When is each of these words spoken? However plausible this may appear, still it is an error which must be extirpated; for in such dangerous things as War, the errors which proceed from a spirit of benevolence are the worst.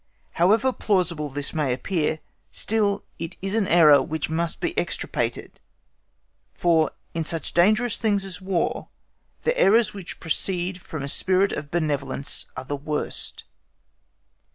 However 0.31 0.73
plausible 0.73 1.29
this 1.29 1.53
may 1.53 1.71
appear, 1.71 2.21
still 2.51 3.03
it 3.19 3.35
is 3.39 3.53
an 3.53 3.67
error 3.67 4.01
which 4.01 4.31
must 4.31 4.59
be 4.59 4.75
extirpated; 4.75 5.59
for 6.55 6.89
in 7.13 7.23
such 7.23 7.53
dangerous 7.53 7.99
things 7.99 8.25
as 8.25 8.41
War, 8.41 8.87
the 9.43 9.55
errors 9.55 9.93
which 9.93 10.19
proceed 10.19 10.81
from 10.81 11.03
a 11.03 11.07
spirit 11.07 11.51
of 11.51 11.69
benevolence 11.69 12.47
are 12.57 12.65
the 12.65 12.75
worst. 12.75 13.43